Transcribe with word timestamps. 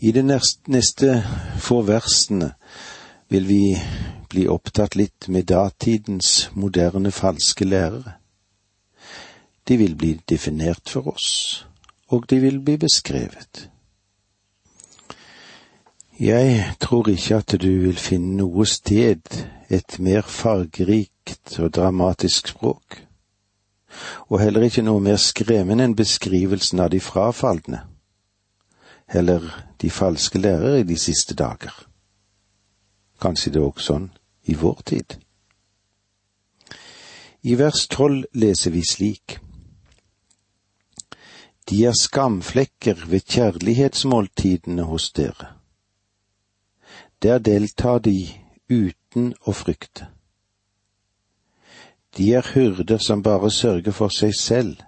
I 0.00 0.12
de 0.12 0.22
neste 0.24 1.14
få 1.60 1.82
versene 1.84 2.54
vil 3.28 3.48
vi 3.48 3.64
bli 4.32 4.46
opptatt 4.48 4.96
litt 4.96 5.28
med 5.28 5.50
datidens 5.50 6.48
moderne 6.56 7.12
falske 7.12 7.66
lærere. 7.68 8.14
De 9.68 9.76
vil 9.76 9.94
bli 10.00 10.14
definert 10.28 10.88
for 10.88 11.12
oss, 11.12 11.66
og 12.08 12.24
de 12.30 12.40
vil 12.40 12.62
bli 12.64 12.78
beskrevet. 12.80 13.68
Jeg 16.20 16.64
tror 16.80 17.08
ikke 17.08 17.36
at 17.36 17.54
du 17.60 17.70
vil 17.84 18.00
finne 18.00 18.40
noe 18.40 18.64
sted 18.66 19.20
et 19.68 19.98
mer 20.00 20.24
fargerikt 20.24 21.58
og 21.60 21.74
dramatisk 21.76 22.54
språk, 22.54 23.02
og 24.32 24.40
heller 24.40 24.64
ikke 24.64 24.84
noe 24.84 25.00
mer 25.00 25.20
skremmende 25.20 25.84
enn 25.84 25.96
beskrivelsen 25.96 26.80
av 26.80 26.92
de 26.92 27.00
frafalne, 27.04 27.84
heller 29.10 29.44
de 29.82 29.90
falske 29.90 30.38
lærere 30.38 30.80
i 30.80 30.86
de 30.88 30.96
siste 30.98 31.34
dager. 31.34 31.74
Kanskje 33.20 33.52
det 33.52 33.60
er 33.60 33.68
også 33.68 33.86
sånn 33.92 34.08
i 34.48 34.56
vår 34.56 34.82
tid. 34.86 35.18
I 37.42 37.56
vers 37.58 37.86
tolv 37.88 38.26
leser 38.32 38.72
vi 38.72 38.82
slik. 38.86 39.38
De 41.70 41.84
er 41.86 41.96
skamflekker 41.96 43.06
ved 43.06 43.26
kjærlighetsmåltidene 43.28 44.88
hos 44.88 45.12
dere 45.16 45.60
der 47.22 47.38
deltar 47.38 48.00
de 48.00 48.28
uten 48.70 49.34
å 49.44 49.52
frykte. 49.52 50.08
De 52.16 52.32
er 52.34 52.46
hyrder 52.54 52.98
som 52.98 53.22
bare 53.22 53.50
sørger 53.52 53.94
for 53.94 54.12
seg 54.14 54.32
selv, 54.36 54.80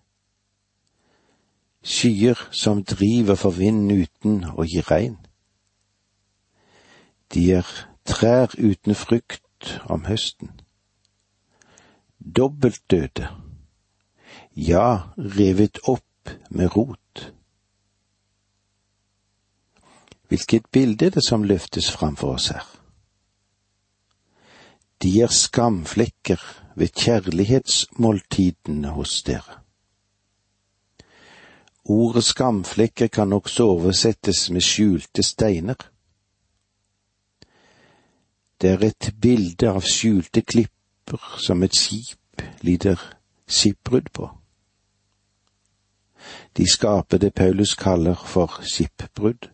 skyer 1.82 2.48
som 2.50 2.84
driver 2.84 3.34
for 3.34 3.50
vinden 3.50 4.02
uten 4.02 4.42
å 4.54 4.66
gi 4.66 4.82
regn. 4.86 5.18
De 7.34 7.48
er 7.58 7.66
trær 8.05 8.55
uten 8.58 8.95
frukt 8.95 9.78
om 9.91 10.05
høsten. 10.06 10.50
Dobbelt 12.19 12.83
døde, 12.91 13.28
ja, 14.55 15.12
revet 15.16 15.80
opp 15.89 16.30
med 16.50 16.77
rot. 16.77 17.33
Hvilket 20.28 20.70
bilde 20.72 21.06
er 21.06 21.17
det 21.17 21.24
som 21.27 21.44
løftes 21.44 21.91
fram 21.92 22.17
for 22.17 22.39
oss 22.39 22.52
her? 22.55 22.64
De 25.02 25.11
er 25.20 25.34
skamflekker 25.34 26.41
ved 26.78 26.94
kjærlighetsmåltidene 26.94 28.94
hos 28.94 29.22
dere. 29.27 29.61
Ordet 31.84 32.25
skamflekker 32.25 33.06
kan 33.06 33.33
også 33.33 33.64
oversettes 33.64 34.50
med 34.50 34.61
skjulte 34.61 35.22
steiner. 35.22 35.75
Det 38.61 38.70
er 38.70 38.84
et 38.86 39.14
bilde 39.20 39.70
av 39.70 39.83
skjulte 39.83 40.42
klipper 40.42 41.39
som 41.42 41.62
et 41.62 41.74
skip 41.74 42.44
lider 42.62 43.00
skipbrudd 43.47 44.12
på. 44.14 44.28
De 46.56 46.70
skaper 46.70 47.19
det 47.19 47.34
Paulus 47.34 47.74
kaller 47.74 48.14
for 48.14 48.62
skipbrudd 48.62 49.50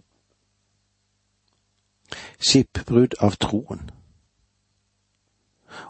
skipbrudd 2.38 3.14
av 3.20 3.36
troen. 3.36 3.90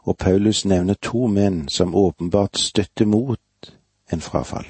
Og 0.04 0.16
Paulus 0.18 0.64
nevner 0.64 0.98
to 1.02 1.26
menn 1.26 1.68
som 1.68 1.94
åpenbart 1.94 2.58
støtter 2.58 3.06
mot 3.06 3.72
en 4.12 4.20
frafall. 4.20 4.66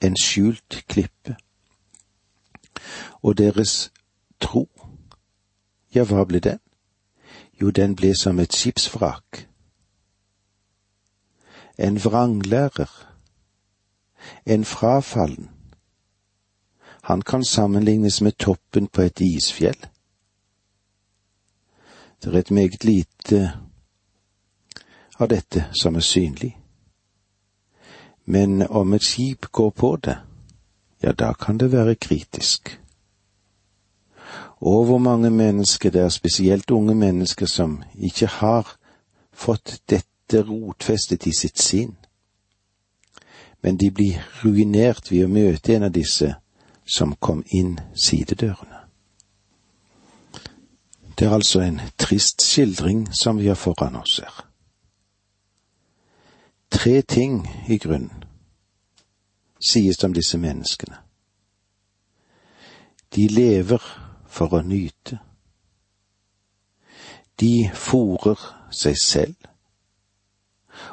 En 0.00 0.16
skjult 0.16 0.84
klippe. 0.88 1.36
Og 3.22 3.38
deres 3.38 3.92
tro, 4.40 4.68
ja, 5.94 6.04
hva 6.04 6.24
ble 6.24 6.40
den? 6.40 6.60
Jo, 7.60 7.70
den 7.70 7.96
ble 7.96 8.14
som 8.16 8.38
et 8.38 8.54
skipsvrak. 8.54 9.48
En 11.78 11.98
vranglærer. 12.04 12.90
En 14.46 14.64
frafallen. 14.64 15.50
Han 17.02 17.22
kan 17.22 17.44
sammenlignes 17.44 18.20
med 18.20 18.32
toppen 18.32 18.86
på 18.86 19.02
et 19.02 19.20
isfjell. 19.20 19.86
Det 22.22 22.34
er 22.34 22.38
et 22.38 22.50
meget 22.50 22.84
lite 22.84 23.52
av 25.18 25.28
dette 25.28 25.64
som 25.72 25.94
er 25.96 26.00
synlig. 26.00 26.57
Men 28.28 28.62
om 28.62 28.92
et 28.92 29.02
skip 29.02 29.46
går 29.52 29.70
på 29.70 29.96
det, 30.04 30.18
ja, 31.02 31.12
da 31.12 31.32
kan 31.32 31.58
det 31.58 31.72
være 31.72 31.94
kritisk. 31.94 32.80
Og 34.60 34.84
hvor 34.84 34.98
mange 34.98 35.30
mennesker 35.30 35.90
det 35.90 36.00
er, 36.00 36.08
spesielt 36.08 36.70
unge 36.70 36.94
mennesker, 36.94 37.46
som 37.46 37.82
ikke 37.94 38.26
har 38.26 38.76
fått 39.32 39.80
dette 39.90 40.42
rotfestet 40.42 41.26
i 41.26 41.32
sitt 41.32 41.58
sinn. 41.58 41.94
Men 43.62 43.76
de 43.76 43.90
blir 43.90 44.20
ruinert 44.44 45.08
ved 45.10 45.24
å 45.24 45.32
møte 45.32 45.76
en 45.76 45.88
av 45.88 45.94
disse 45.96 46.34
som 46.84 47.16
kom 47.20 47.40
inn 47.48 47.78
sidedørene. 47.96 48.82
Det 51.18 51.26
er 51.26 51.38
altså 51.38 51.64
en 51.64 51.80
trist 51.96 52.44
skildring 52.44 53.08
som 53.22 53.40
vi 53.40 53.48
har 53.48 53.56
foran 53.56 53.96
oss 53.96 54.20
her. 54.20 54.47
Tre 56.70 57.02
ting 57.02 57.48
i 57.68 57.78
grunnen 57.78 58.24
sies 59.60 60.04
om 60.04 60.14
disse 60.14 60.38
menneskene. 60.38 60.96
De 63.14 63.28
lever 63.28 63.82
for 64.28 64.54
å 64.54 64.62
nyte. 64.62 65.18
De 67.40 67.70
fòrer 67.74 68.42
seg 68.74 68.98
selv, 69.00 69.36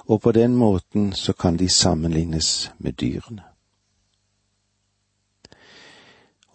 og 0.05 0.21
på 0.21 0.31
den 0.31 0.55
måten 0.57 1.11
så 1.13 1.33
kan 1.33 1.57
de 1.57 1.69
sammenlignes 1.69 2.71
med 2.77 2.97
dyrene. 3.01 3.43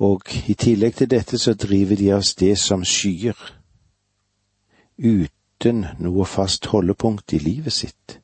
Og 0.00 0.24
i 0.48 0.54
tillegg 0.54 0.96
til 0.96 1.10
dette 1.10 1.38
så 1.38 1.54
driver 1.54 1.96
de 1.96 2.08
av 2.14 2.22
sted 2.24 2.56
som 2.56 2.84
skyer 2.88 3.36
uten 4.96 5.84
noe 6.00 6.24
fast 6.24 6.70
holdepunkt 6.72 7.34
i 7.36 7.42
livet 7.42 7.76
sitt. 7.76 8.19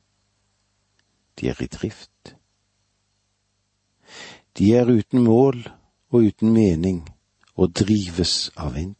De 1.39 1.49
er 1.49 1.61
i 1.61 1.67
drift. 1.67 2.35
De 4.57 4.75
er 4.75 4.89
uten 4.89 5.23
mål 5.23 5.69
og 6.09 6.23
uten 6.29 6.53
mening 6.53 7.03
og 7.55 7.73
drives 7.75 8.51
av 8.57 8.73
vinden. 8.73 8.95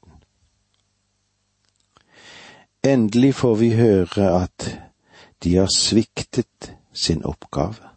Endelig 2.84 3.34
får 3.36 3.56
vi 3.56 3.70
høre 3.76 4.30
at 4.44 4.68
de 5.44 5.56
har 5.56 5.70
sviktet 5.74 6.74
sin 6.94 7.26
oppgave. 7.26 7.90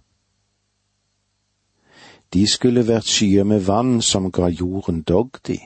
De 2.33 2.47
skulle 2.47 2.87
vært 2.87 3.09
skyer 3.11 3.45
med 3.45 3.65
vann 3.67 4.01
som 4.03 4.31
ga 4.33 4.49
jorden 4.49 5.03
dogd 5.03 5.51
i, 5.51 5.59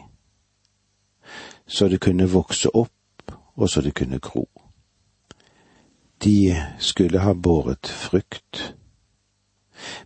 så 1.67 1.89
det 1.89 2.01
kunne 2.01 2.31
vokse 2.31 2.71
opp 2.75 3.35
og 3.55 3.69
så 3.71 3.81
det 3.81 3.95
kunne 3.95 4.19
gro. 4.19 4.49
De 6.23 6.57
skulle 6.79 7.19
ha 7.19 7.33
båret 7.33 7.87
frukt, 7.87 8.77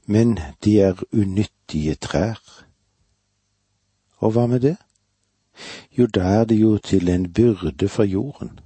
men 0.06 0.38
de 0.64 0.80
er 0.80 1.02
unyttige 1.12 1.94
trær. 1.94 2.64
Og 4.18 4.32
hva 4.32 4.46
med 4.46 4.60
det? 4.60 4.76
Jo, 5.98 6.06
da 6.06 6.20
er 6.20 6.44
det 6.44 6.60
jo 6.60 6.78
til 6.78 7.08
en 7.08 7.32
byrde 7.32 7.88
for 7.88 8.04
jorden. 8.04 8.60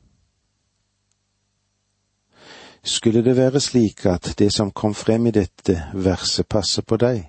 Skulle 2.84 3.24
det 3.24 3.36
være 3.36 3.60
slik 3.60 4.06
at 4.06 4.34
det 4.38 4.52
som 4.52 4.70
kom 4.70 4.94
frem 4.94 5.26
i 5.26 5.30
dette 5.30 5.82
verset 5.94 6.46
passer 6.48 6.82
på 6.82 6.96
deg, 6.96 7.28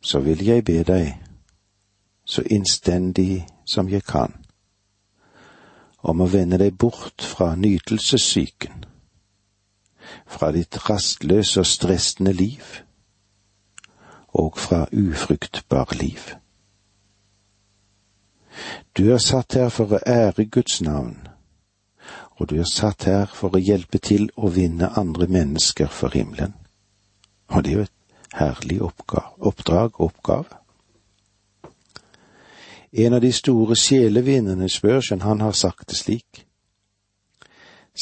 så 0.00 0.20
vil 0.20 0.44
jeg 0.44 0.64
be 0.64 0.82
deg, 0.82 1.22
så 2.24 2.42
innstendig 2.50 3.46
som 3.66 3.88
jeg 3.88 4.02
kan, 4.02 4.45
om 6.02 6.20
å 6.20 6.28
vende 6.30 6.58
deg 6.60 6.76
bort 6.78 7.22
fra 7.22 7.54
nytelsessyken, 7.56 8.84
fra 10.26 10.50
ditt 10.54 10.78
rastløse 10.88 11.60
og 11.62 11.68
stressende 11.68 12.32
liv, 12.32 12.82
og 14.36 14.58
fra 14.58 14.84
ufruktbar 14.92 15.94
liv. 15.96 16.34
Du 18.96 19.12
er 19.12 19.20
satt 19.20 19.54
her 19.54 19.68
for 19.72 19.96
å 19.96 20.02
ære 20.06 20.46
Guds 20.52 20.80
navn, 20.84 21.16
og 22.36 22.50
du 22.50 22.58
er 22.60 22.68
satt 22.68 23.04
her 23.08 23.32
for 23.32 23.56
å 23.56 23.60
hjelpe 23.60 23.98
til 23.98 24.28
å 24.36 24.50
vinne 24.52 24.92
andre 24.96 25.28
mennesker 25.28 25.88
for 25.92 26.12
himmelen. 26.12 26.54
Og 27.48 27.64
det 27.64 27.72
er 27.72 27.76
jo 27.76 27.86
et 27.86 27.92
herlig 28.36 28.80
oppdrag 28.82 30.00
og 30.00 30.08
oppgave. 30.10 30.65
En 32.96 33.12
av 33.12 33.20
de 33.20 33.32
store 33.32 33.76
sjelevinnerne, 33.76 34.68
Spurgeon, 34.72 35.20
han 35.20 35.40
har 35.40 35.52
sagt 35.52 35.88
det 35.88 35.96
slik. 35.96 36.46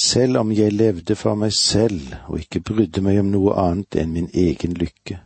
Selv 0.05 0.39
om 0.39 0.53
jeg 0.53 0.73
levde 0.73 1.17
for 1.19 1.35
meg 1.39 1.51
selv 1.55 2.15
og 2.29 2.39
ikke 2.39 2.63
brydde 2.63 3.03
meg 3.03 3.19
om 3.19 3.33
noe 3.33 3.57
annet 3.59 3.99
enn 3.99 4.15
min 4.15 4.31
egen 4.31 4.75
lykke, 4.79 5.19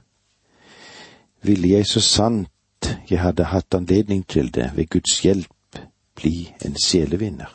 ville 1.44 1.74
jeg 1.74 1.88
så 1.88 2.00
sant 2.00 2.90
jeg 3.10 3.20
hadde 3.20 3.50
hatt 3.52 3.74
anledning 3.76 4.24
til 4.24 4.48
det, 4.54 4.70
ved 4.76 4.88
Guds 4.88 5.20
hjelp 5.20 5.80
bli 6.16 6.48
en 6.64 6.76
sjelevinner. 6.80 7.52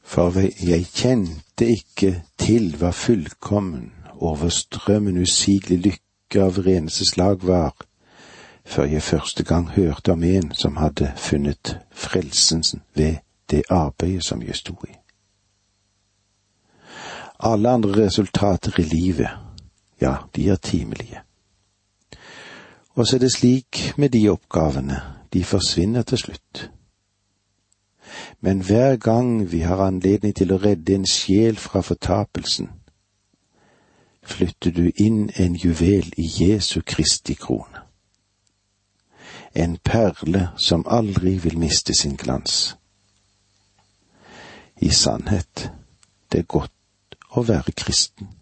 For 0.00 0.32
jeg 0.40 0.86
kjente 0.94 1.68
ikke 1.68 2.22
til 2.40 2.72
hva 2.80 2.92
fullkommen, 2.96 3.90
overstrømmende, 4.14 5.28
usigelig 5.28 5.80
lykke 5.90 6.44
av 6.44 6.60
reneste 6.64 7.04
slag 7.08 7.44
var, 7.44 7.74
før 8.64 8.84
jeg 8.84 9.02
første 9.02 9.44
gang 9.44 9.70
hørte 9.70 10.12
om 10.12 10.22
en 10.22 10.54
som 10.54 10.76
hadde 10.76 11.12
funnet 11.16 11.78
frelsen 11.92 12.64
ved 12.94 13.16
det 13.50 13.62
arbeidet 13.70 14.24
som 14.24 14.42
jeg 14.42 14.56
sto 14.56 14.74
i. 14.88 14.94
Alle 17.40 17.70
andre 17.70 18.06
resultater 18.06 18.80
i 18.80 18.82
livet, 18.82 19.28
ja, 20.00 20.14
de 20.36 20.48
er 20.48 20.56
timelige. 20.56 21.20
Og 22.94 23.06
så 23.06 23.16
er 23.16 23.20
det 23.20 23.32
slik 23.32 23.92
med 23.96 24.08
de 24.08 24.28
oppgavene, 24.28 25.00
de 25.32 25.44
forsvinner 25.44 26.02
til 26.02 26.18
slutt. 26.18 26.70
Men 28.40 28.60
hver 28.60 28.96
gang 28.96 29.52
vi 29.52 29.60
har 29.60 29.86
anledning 29.86 30.34
til 30.36 30.52
å 30.52 30.60
redde 30.62 30.94
en 30.94 31.06
sjel 31.06 31.56
fra 31.56 31.80
fortapelsen, 31.80 32.70
flytter 34.22 34.70
du 34.70 34.90
inn 34.96 35.30
en 35.36 35.56
juvel 35.56 36.12
i 36.16 36.28
Jesu 36.40 36.80
Kristi 36.86 37.34
krone. 37.34 37.83
En 39.54 39.76
perle 39.78 40.48
som 40.56 40.82
aldri 40.90 41.38
vil 41.38 41.58
miste 41.58 41.94
sin 41.94 42.16
glans. 42.16 42.76
I 44.76 44.90
sannhet, 44.90 45.70
det 46.32 46.38
er 46.38 46.48
godt 46.50 47.18
å 47.30 47.44
være 47.46 47.72
kristen. 47.72 48.32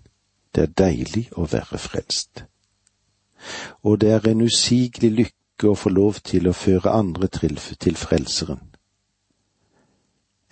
Det 0.54 0.62
er 0.62 0.72
deilig 0.78 1.26
å 1.36 1.44
være 1.44 1.78
frelst. 1.78 2.44
Og 3.82 4.00
det 4.00 4.12
er 4.12 4.28
en 4.28 4.40
usigelig 4.40 5.10
lykke 5.12 5.68
å 5.68 5.76
få 5.76 5.92
lov 5.92 6.22
til 6.24 6.48
å 6.48 6.56
føre 6.56 6.94
andre 6.96 7.28
til, 7.28 7.60
til 7.80 7.96
Frelseren. 7.96 8.62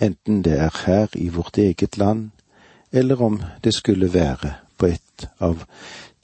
Enten 0.01 0.43
det 0.45 0.59
er 0.59 0.77
her 0.85 1.17
i 1.17 1.29
vårt 1.29 1.59
eget 1.59 1.97
land, 1.97 2.31
eller 2.93 3.23
om 3.23 3.41
det 3.65 3.75
skulle 3.75 4.13
være 4.13 4.55
på 4.77 4.87
et 4.87 5.29
av 5.41 5.65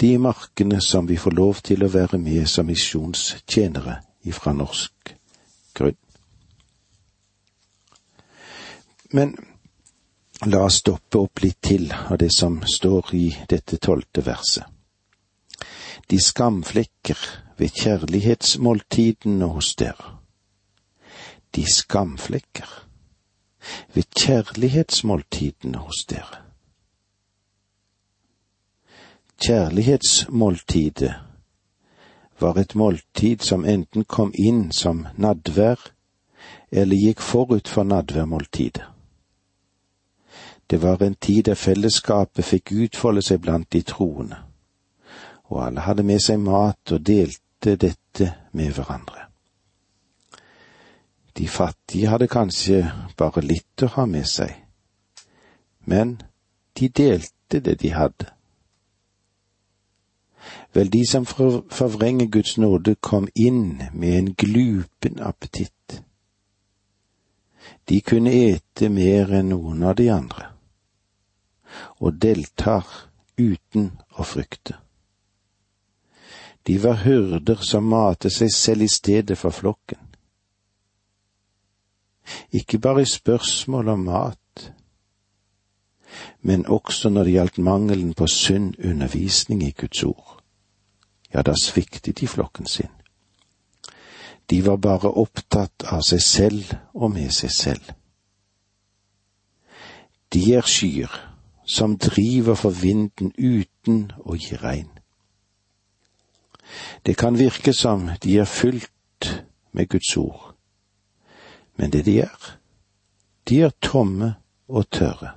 de 0.00 0.16
markene 0.18 0.80
som 0.80 1.08
vi 1.08 1.16
får 1.16 1.36
lov 1.36 1.60
til 1.64 1.84
å 1.84 1.92
være 1.92 2.18
med 2.18 2.48
som 2.48 2.66
misjonstjenere 2.68 4.00
ifra 4.26 4.52
norsk 4.56 5.14
grunn. 5.76 6.00
Men 9.14 9.36
La 10.44 10.64
oss 10.64 10.82
stoppe 10.82 11.18
opp 11.18 11.40
litt 11.40 11.62
til 11.64 11.88
av 11.92 12.18
det 12.20 12.28
som 12.34 12.58
står 12.68 13.14
i 13.16 13.26
dette 13.48 13.78
tolvte 13.80 14.20
verset. 14.20 14.64
De 16.06 16.18
skamflekker 16.20 17.18
ved 17.56 17.72
kjærlighetsmåltidene 17.72 19.48
hos 19.54 19.72
dere. 19.80 20.12
De 21.56 21.64
skamflekker 21.64 22.68
ved 23.96 24.04
kjærlighetsmåltidene 24.12 25.80
hos 25.86 26.04
dere. 26.12 26.42
Kjærlighetsmåltidet 29.40 31.14
var 32.38 32.58
et 32.58 32.74
måltid 32.74 33.42
som 33.42 33.64
enten 33.64 34.04
kom 34.04 34.32
inn 34.34 34.72
som 34.72 35.06
nadvær 35.16 35.80
eller 36.70 36.96
gikk 36.96 37.20
forut 37.20 37.68
for 37.68 37.84
nadværmåltidet. 37.84 38.84
Det 40.70 40.82
var 40.82 41.02
en 41.02 41.14
tid 41.14 41.42
der 41.42 41.54
fellesskapet 41.54 42.44
fikk 42.44 42.72
utfolde 42.72 43.22
seg 43.22 43.40
blant 43.40 43.70
de 43.72 43.82
troende, 43.86 44.36
og 45.46 45.66
alle 45.66 45.86
hadde 45.86 46.02
med 46.02 46.20
seg 46.22 46.40
mat 46.42 46.92
og 46.92 47.06
delte 47.06 47.76
dette 47.76 48.32
med 48.52 48.74
hverandre. 48.74 49.28
De 51.38 51.48
fattige 51.48 52.08
hadde 52.08 52.26
kanskje 52.28 52.82
bare 53.16 53.44
litt 53.44 53.82
å 53.82 53.92
ha 53.94 54.06
med 54.10 54.26
seg, 54.26 54.56
men 55.84 56.16
de 56.78 56.88
delte 56.88 57.60
det 57.60 57.78
de 57.80 57.92
hadde. 57.94 58.35
Vel, 60.76 60.90
de 60.92 61.06
som 61.08 61.24
forvrenger 61.24 62.26
Guds 62.28 62.58
nåde, 62.60 62.94
kom 63.00 63.28
inn 63.34 63.78
med 63.92 64.18
en 64.18 64.34
glupen 64.34 65.22
appetitt. 65.24 66.02
De 67.88 68.00
kunne 68.04 68.34
ete 68.34 68.90
mer 68.92 69.32
enn 69.38 69.48
noen 69.54 69.86
av 69.88 69.96
de 69.96 70.10
andre 70.12 70.50
og 72.00 72.18
deltar 72.20 72.84
uten 73.36 73.90
å 74.16 74.24
frykte. 74.24 74.76
De 76.66 76.78
var 76.82 77.02
hyrder 77.04 77.60
som 77.64 77.88
matet 77.88 78.34
seg 78.34 78.52
selv 78.52 78.86
i 78.86 78.90
stedet 78.90 79.36
for 79.38 79.54
flokken. 79.54 80.00
Ikke 82.50 82.80
bare 82.82 83.04
i 83.04 83.10
spørsmål 83.10 83.92
om 83.92 84.08
mat, 84.08 84.70
men 86.40 86.66
også 86.66 87.12
når 87.12 87.24
det 87.24 87.36
gjaldt 87.36 87.62
mangelen 87.64 88.16
på 88.18 88.26
sunn 88.30 88.74
undervisning 88.82 89.62
i 89.62 89.74
Guds 89.76 90.02
ord. 90.04 90.35
Ja, 91.36 91.42
da 91.42 91.52
sviktet 91.54 92.16
de 92.16 92.26
flokken 92.26 92.66
sin. 92.66 92.88
De 94.46 94.62
var 94.62 94.76
bare 94.80 95.10
opptatt 95.20 95.84
av 95.84 96.00
seg 96.06 96.22
selv 96.24 96.70
og 96.94 97.10
med 97.12 97.28
seg 97.34 97.52
selv. 97.52 97.90
De 100.32 100.40
er 100.56 100.64
skyer 100.64 101.12
som 101.68 101.98
driver 102.00 102.56
for 102.56 102.72
vinden 102.72 103.34
uten 103.36 104.14
å 104.24 104.38
gi 104.40 104.56
regn. 104.62 104.88
Det 107.04 107.18
kan 107.20 107.36
virke 107.36 107.76
som 107.76 108.08
de 108.22 108.38
er 108.40 108.48
fylt 108.48 109.28
med 109.76 109.90
Guds 109.92 110.16
ord, 110.16 110.54
men 111.76 111.92
det 111.92 112.06
de 112.08 112.20
er, 112.24 112.52
de 113.44 113.60
er 113.68 113.76
tomme 113.84 114.38
og 114.72 114.88
tørre. 114.88 115.36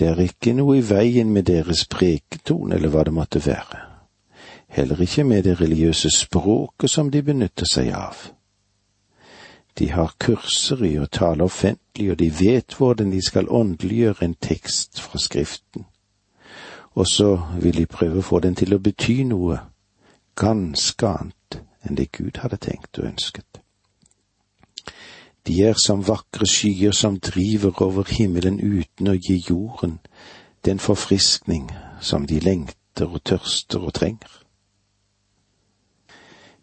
Det 0.00 0.08
er 0.08 0.20
ikke 0.24 0.54
noe 0.56 0.78
i 0.78 0.84
veien 0.88 1.28
med 1.28 1.44
deres 1.50 1.82
preketone 1.92 2.78
eller 2.78 2.88
hva 2.88 3.02
det 3.04 3.12
måtte 3.12 3.42
være, 3.44 3.80
heller 4.72 5.02
ikke 5.04 5.26
med 5.28 5.44
det 5.44 5.58
religiøse 5.60 6.08
språket 6.14 6.88
som 6.88 7.10
de 7.12 7.20
benytter 7.22 7.68
seg 7.68 7.90
av. 7.92 8.22
De 9.76 9.90
har 9.92 10.14
kurser 10.16 10.86
i 10.88 10.94
å 10.96 11.04
tale 11.06 11.44
offentlig, 11.44 12.10
og 12.10 12.16
de 12.16 12.30
vet 12.32 12.78
hvordan 12.78 13.12
de 13.12 13.20
skal 13.20 13.52
åndeliggjøre 13.52 14.24
en 14.24 14.34
tekst 14.40 15.04
fra 15.04 15.20
Skriften. 15.20 15.84
Og 16.96 17.06
så 17.06 17.34
vil 17.60 17.76
de 17.76 17.86
prøve 17.86 18.24
å 18.24 18.28
få 18.32 18.40
den 18.40 18.56
til 18.56 18.72
å 18.74 18.80
bety 18.80 19.20
noe 19.28 19.60
ganske 20.40 21.06
annet 21.06 21.60
enn 21.84 22.00
det 22.00 22.08
Gud 22.16 22.40
hadde 22.40 22.56
tenkt 22.56 22.98
og 22.98 23.12
ønsket. 23.12 23.60
De 25.46 25.62
er 25.64 25.78
som 25.80 26.02
vakre 26.06 26.46
skyer 26.46 26.92
som 26.92 27.18
driver 27.20 27.82
over 27.82 28.08
himmelen 28.10 28.60
uten 28.60 29.08
å 29.08 29.16
gi 29.16 29.38
jorden 29.48 29.98
den 30.64 30.78
forfriskning 30.78 31.70
som 32.00 32.26
de 32.26 32.40
lengter 32.40 33.08
og 33.08 33.24
tørster 33.24 33.80
og 33.80 33.94
trenger. 33.96 34.30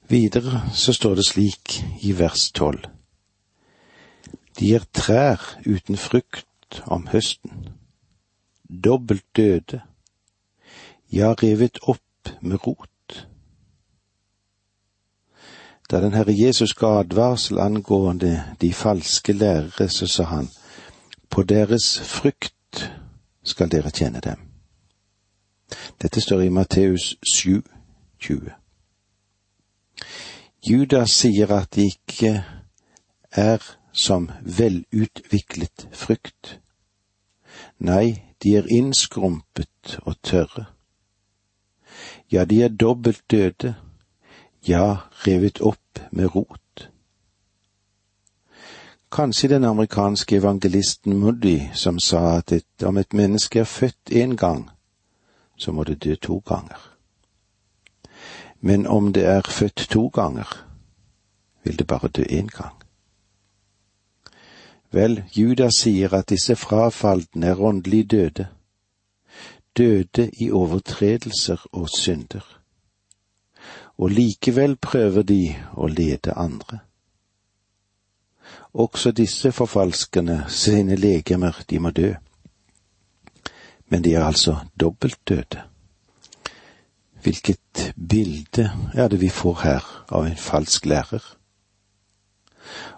Videre 0.09 0.61
så 0.73 0.93
står 0.93 1.17
det 1.19 1.25
slik 1.27 1.79
i 2.05 2.13
vers 2.15 2.51
tolv. 2.51 2.85
De 4.59 4.73
er 4.75 4.85
trær 4.93 5.41
uten 5.65 5.97
frukt 5.97 6.81
om 6.85 7.07
høsten, 7.11 7.73
dobbelt 8.69 9.25
døde, 9.35 9.81
ja, 11.11 11.33
revet 11.33 11.79
opp 11.87 12.31
med 12.41 12.59
rot. 12.67 12.96
Da 15.91 16.01
den 16.01 16.13
Herre 16.13 16.31
Jesus 16.31 16.75
ga 16.75 16.99
advarsel 16.99 17.59
angående 17.59 18.43
de 18.61 18.73
falske 18.73 19.33
lærere, 19.33 19.89
så 19.89 20.07
sa 20.07 20.23
han, 20.23 20.49
på 21.29 21.43
deres 21.43 21.99
frykt 21.99 22.91
skal 23.43 23.71
dere 23.71 23.89
tjene 23.89 24.19
dem. 24.19 24.39
Dette 26.01 26.21
står 26.21 26.41
i 26.41 26.49
Matteus 26.49 27.15
7, 27.33 27.63
20. 28.19 28.51
Judas 30.69 31.11
sier 31.11 31.51
at 31.55 31.75
de 31.75 31.87
ikke 31.87 32.43
er 33.31 33.63
som 33.93 34.29
velutviklet 34.41 35.87
frykt. 35.91 36.59
Nei, 37.79 38.23
de 38.43 38.55
er 38.57 38.67
innskrumpet 38.69 39.99
og 40.03 40.19
tørre. 40.21 40.65
Ja, 42.31 42.45
de 42.45 42.63
er 42.63 42.69
dobbelt 42.69 43.23
døde, 43.31 43.75
ja, 44.67 44.97
revet 45.27 45.61
opp 45.61 45.99
med 46.11 46.35
rot. 46.35 46.89
Kanskje 49.11 49.49
den 49.49 49.63
amerikanske 49.63 50.35
evangelisten 50.35 51.17
Moody 51.17 51.59
som 51.73 51.99
sa 51.99 52.37
at 52.37 52.51
et, 52.51 52.83
om 52.83 52.97
et 52.97 53.13
menneske 53.13 53.59
er 53.59 53.63
født 53.63 54.11
én 54.11 54.35
gang, 54.35 54.69
så 55.57 55.71
må 55.71 55.83
det 55.83 56.03
dø 56.03 56.15
to 56.15 56.39
ganger. 56.45 56.97
Men 58.59 58.87
om 58.87 59.13
det 59.13 59.25
er 59.25 59.41
født 59.41 59.87
to 59.89 60.07
ganger, 60.07 60.67
vil 61.63 61.79
det 61.79 61.87
bare 61.87 62.07
dø 62.07 62.23
én 62.23 62.47
gang. 62.47 62.75
Vel, 64.91 65.23
Judas 65.35 65.73
sier 65.81 66.13
at 66.13 66.29
disse 66.29 66.55
frafalne 66.55 67.47
er 67.47 67.59
åndelig 67.59 68.11
døde, 68.11 68.47
døde 69.77 70.29
i 70.39 70.51
overtredelser 70.51 71.67
og 71.71 71.89
synder. 71.89 72.57
Og 73.97 74.09
likevel 74.09 74.75
prøver 74.77 75.23
de 75.25 75.41
å 75.73 75.87
lede 75.87 76.35
andre. 76.37 76.79
Også 78.73 79.11
disse 79.11 79.51
forfalskerne 79.51 80.43
sine 80.49 80.95
legemer, 80.95 81.63
de 81.69 81.79
må 81.79 81.89
dø. 81.89 82.13
Men 83.89 84.03
de 84.03 84.13
er 84.13 84.23
altså 84.23 84.57
dobbelt 84.79 85.19
døde. 85.27 85.63
Hvilket 87.23 87.93
bilde 88.09 88.71
er 88.93 89.07
det 89.07 89.21
vi 89.21 89.29
får 89.29 89.59
her 89.63 89.89
av 90.13 90.27
en 90.27 90.37
falsk 90.37 90.85
lærer? 90.85 91.23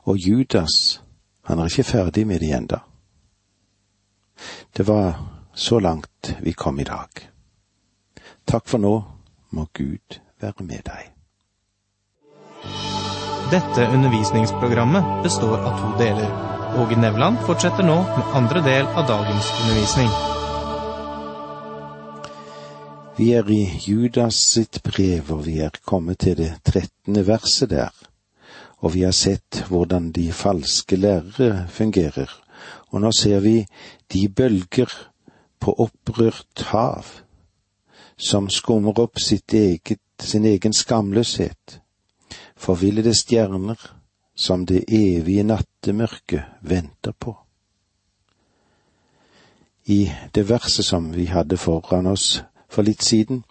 Og 0.04 0.18
Judas, 0.18 1.02
han 1.46 1.60
er 1.60 1.72
ikke 1.72 1.84
ferdig 1.84 2.28
med 2.28 2.40
det 2.40 2.52
enda. 2.54 2.84
Det 4.78 4.88
var 4.88 5.16
så 5.54 5.80
langt 5.80 6.36
vi 6.42 6.52
kom 6.52 6.80
i 6.80 6.84
dag. 6.84 7.30
Takk 8.46 8.68
for 8.68 8.78
nå, 8.78 8.96
må 9.52 9.66
Gud 9.74 10.20
være 10.42 10.66
med 10.66 10.84
deg. 10.88 11.10
Dette 13.50 13.88
undervisningsprogrammet 13.90 15.24
består 15.24 15.58
av 15.58 15.80
to 15.82 15.94
deler. 15.98 16.30
Åge 16.78 17.00
Nevland 17.02 17.40
fortsetter 17.48 17.86
nå 17.88 17.96
med 18.06 18.36
andre 18.38 18.62
del 18.62 18.86
av 18.94 19.08
dagens 19.10 19.48
undervisning. 19.62 20.12
Vi 23.18 23.32
er 23.36 23.50
i 23.52 23.64
Judas 23.84 24.38
sitt 24.54 24.84
brev, 24.86 25.32
og 25.34 25.42
vi 25.48 25.58
er 25.66 25.82
kommet 25.86 26.22
til 26.24 26.38
det 26.40 26.52
trettende 26.64 27.26
verset 27.28 27.74
der. 27.74 27.96
Og 28.80 28.94
vi 28.94 29.02
har 29.04 29.18
sett 29.18 29.64
hvordan 29.68 30.12
de 30.16 30.30
falske 30.32 30.96
lærere 30.96 31.66
fungerer, 31.68 32.30
og 32.94 33.02
nå 33.02 33.12
ser 33.12 33.42
vi 33.44 33.66
de 34.14 34.28
bølger 34.30 34.94
på 35.60 35.74
opprørt 35.84 36.64
hav 36.70 37.10
som 38.20 38.50
skummer 38.52 39.00
opp 39.00 39.20
sitt 39.24 39.54
eget, 39.56 40.00
sin 40.22 40.46
egen 40.46 40.74
skamløshet, 40.74 41.82
forvillede 42.58 43.14
stjerner 43.14 44.00
som 44.36 44.66
det 44.66 44.84
evige 44.88 45.44
nattemørket 45.44 46.44
venter 46.62 47.12
på. 47.12 47.38
I 49.86 50.12
det 50.36 50.50
verset 50.50 50.86
som 50.86 51.16
vi 51.16 51.26
hadde 51.26 51.58
foran 51.58 52.08
oss 52.08 52.44
for 52.70 52.86
litt 52.86 53.04
siden, 53.04 53.44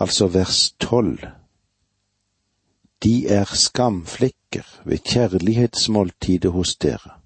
altså 0.00 0.26
vers 0.26 0.72
tolv, 0.80 1.20
de 3.02 3.28
er 3.28 3.44
skamflekker 3.44 4.64
ved 4.84 4.98
kjærlighetsmåltidet 4.98 6.52
hos 6.52 6.76
dere. 6.76 7.20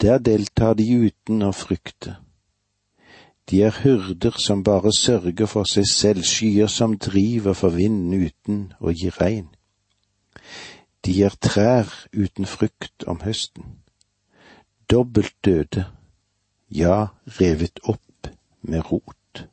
Der 0.00 0.18
deltar 0.18 0.74
de 0.74 0.86
uten 1.06 1.42
å 1.42 1.52
frykte. 1.52 2.16
De 3.50 3.62
er 3.62 3.74
hyrder 3.82 4.38
som 4.38 4.64
bare 4.64 4.90
sørger 4.92 5.46
for 5.46 5.68
seg 5.70 5.86
selv, 5.86 6.22
skyer 6.26 6.66
som 6.66 6.98
driver 6.98 7.54
for 7.54 7.74
vinden 7.74 8.26
uten 8.26 8.62
å 8.80 8.90
gi 8.90 9.10
regn. 9.20 9.46
De 11.06 11.20
er 11.22 11.36
trær 11.38 11.92
uten 12.12 12.46
frukt 12.46 13.06
om 13.06 13.20
høsten. 13.22 13.76
Dobbelt 14.90 15.36
døde, 15.44 15.86
ja, 16.70 17.06
revet 17.38 17.78
opp 17.86 18.32
med 18.62 18.90
rot. 18.90 19.46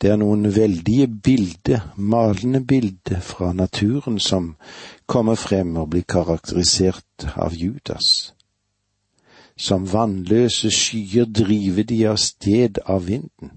Det 0.00 0.10
er 0.10 0.16
noen 0.16 0.48
veldige 0.56 1.06
bilder, 1.06 1.90
malende 1.96 2.64
bilder 2.64 3.20
fra 3.20 3.52
naturen 3.52 4.18
som 4.18 4.54
kommer 5.06 5.38
frem 5.38 5.76
og 5.76 5.90
blir 5.92 6.06
karakterisert 6.08 7.28
av 7.36 7.54
Judas. 7.54 8.32
Som 9.60 9.84
vannløse 9.92 10.70
skyer 10.72 11.26
driver 11.28 11.84
de 11.84 11.98
av 12.08 12.16
sted 12.16 12.78
av 12.88 13.04
vinden. 13.10 13.50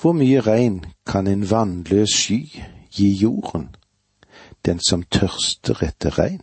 Hvor 0.00 0.16
mye 0.16 0.40
regn 0.40 0.78
kan 1.04 1.28
en 1.28 1.44
vannløs 1.50 2.14
sky 2.22 2.38
gi 2.92 3.10
jorden, 3.20 3.68
den 4.64 4.80
som 4.80 5.04
tørster 5.12 5.84
etter 5.84 6.16
regn? 6.16 6.40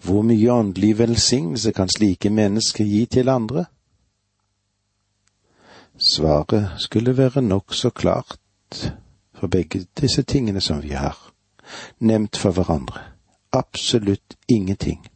Hvor 0.00 0.24
mye 0.24 0.52
åndelig 0.52 0.94
velsignelse 0.98 1.76
kan 1.76 1.92
slike 1.92 2.32
mennesker 2.32 2.84
gi 2.84 3.04
til 3.06 3.28
andre? 3.28 3.66
Svaret 6.00 6.80
skulle 6.80 7.16
være 7.16 7.44
nokså 7.44 7.90
klart 7.90 8.40
for 9.36 9.52
begge 9.52 9.84
disse 10.00 10.22
tingene 10.22 10.60
som 10.64 10.80
vi 10.82 10.96
har 10.96 11.16
nevnt 12.00 12.36
for 12.40 12.56
hverandre 12.56 13.19
absolutt 13.52 14.36
ingenting. 14.48 15.06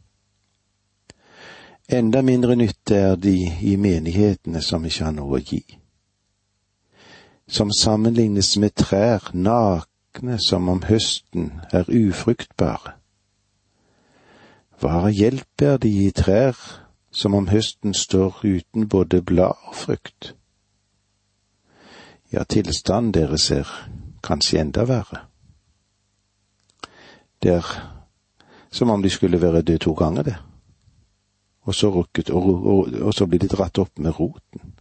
Enda 1.87 2.21
mindre 2.21 2.55
nytte 2.55 2.95
er 2.95 3.15
de 3.15 3.35
i 3.61 3.75
menighetene 3.75 4.61
som 4.61 4.85
ikke 4.85 5.05
har 5.05 5.13
noe 5.13 5.37
å 5.37 5.41
gi. 5.43 5.61
Som 7.47 7.69
sammenlignes 7.69 8.55
med 8.57 8.73
trær, 8.73 9.29
nakne 9.33 10.39
som 10.41 10.69
om 10.69 10.81
høsten 10.87 11.51
er 11.71 11.85
ufruktbare. 11.85 12.95
Hva 14.81 15.11
hjelp 15.13 15.61
er 15.61 15.77
de 15.77 15.93
i 16.07 16.09
trær 16.11 16.57
som 17.11 17.37
om 17.37 17.47
høsten 17.47 17.93
står 17.93 18.41
uten 18.43 18.89
både 18.89 19.21
blad 19.21 19.61
og 19.69 19.77
frukt? 19.85 20.33
Ja, 22.33 22.43
tilstanden 22.43 23.13
deres 23.13 23.51
er 23.51 23.69
kanskje 24.25 24.59
enda 24.65 24.83
verre. 24.89 25.27
Det 27.43 27.61
er 27.61 27.94
som 28.75 28.89
om 28.89 29.01
de 29.01 29.09
skulle 29.09 29.41
være 29.41 29.61
døde 29.61 29.77
to 29.77 29.93
ganger, 29.93 30.23
det. 30.23 30.35
Og 31.61 31.75
så 31.75 31.89
rukket, 31.89 32.29
og, 32.29 32.65
og, 32.65 32.87
og 33.01 33.13
så 33.13 33.25
blir 33.25 33.39
de 33.39 33.47
dratt 33.47 33.79
opp 33.79 33.99
med 33.99 34.19
roten. 34.19 34.73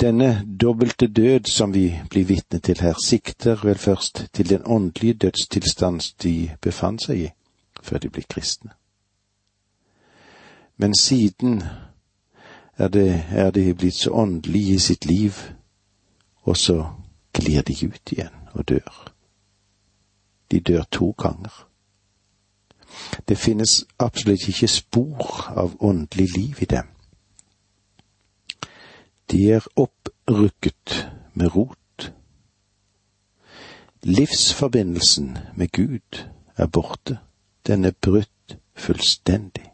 Denne 0.00 0.44
dobbelte 0.60 1.06
død 1.06 1.48
som 1.48 1.74
vi 1.74 2.00
blir 2.10 2.24
vitne 2.24 2.58
til 2.58 2.80
her, 2.80 2.94
sikter 3.04 3.64
vel 3.64 3.78
først 3.78 4.26
til 4.32 4.48
den 4.48 4.62
åndelige 4.66 5.14
dødstilstand 5.14 6.00
de 6.22 6.50
befant 6.60 7.06
seg 7.06 7.18
i 7.18 7.30
før 7.82 7.98
de 7.98 8.10
ble 8.12 8.22
kristne. 8.28 8.70
Men 10.76 10.94
siden 10.94 11.62
er, 12.76 12.88
det, 12.88 13.24
er 13.30 13.50
de 13.50 13.74
blitt 13.74 13.96
så 14.02 14.10
åndelige 14.10 14.74
i 14.74 14.78
sitt 14.78 15.06
liv, 15.06 15.32
og 16.42 16.56
så 16.56 16.84
glir 17.32 17.62
de 17.62 17.86
ut 17.86 18.12
igjen 18.12 18.34
og 18.52 18.68
dør. 18.68 19.03
De 20.50 20.60
dør 20.60 20.82
to 20.90 21.10
ganger. 21.18 21.66
Det 23.28 23.38
finnes 23.38 23.84
absolutt 23.98 24.48
ikke 24.48 24.68
spor 24.68 25.52
av 25.56 25.76
åndelig 25.80 26.28
liv 26.36 26.62
i 26.62 26.64
dem. 26.64 26.86
De 29.30 29.50
er 29.50 29.66
opprykket 29.76 31.10
med 31.34 31.56
rot. 31.56 32.12
Livsforbindelsen 34.02 35.38
med 35.56 35.72
Gud 35.72 36.24
er 36.56 36.66
borte. 36.66 37.18
Den 37.66 37.84
er 37.84 37.90
brutt 38.00 38.58
fullstendig. 38.74 39.70